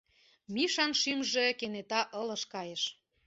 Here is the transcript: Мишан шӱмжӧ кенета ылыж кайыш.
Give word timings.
Мишан 0.53 0.91
шӱмжӧ 1.01 1.45
кенета 1.59 2.01
ылыж 2.21 2.43
кайыш. 2.53 2.83